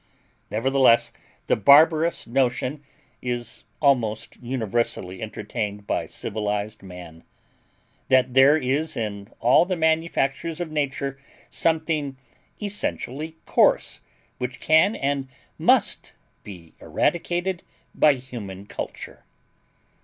Nevertheless, 0.49 1.13
the 1.45 1.55
barbarous 1.55 2.25
notion 2.25 2.83
is 3.21 3.65
almost 3.79 4.35
universally 4.41 5.21
entertained 5.21 5.85
by 5.85 6.07
civilized 6.07 6.81
man, 6.81 7.23
that 8.07 8.33
there 8.33 8.57
is 8.57 8.97
in 8.97 9.31
all 9.41 9.63
the 9.63 9.75
manufactures 9.75 10.59
of 10.59 10.71
Nature 10.71 11.19
something 11.51 12.17
essentially 12.59 13.35
coarse 13.45 14.01
which 14.39 14.59
can 14.59 14.95
and 14.95 15.27
must 15.59 16.13
be 16.43 16.73
eradicated 16.81 17.61
by 17.93 18.15
human 18.15 18.65
culture. 18.65 19.23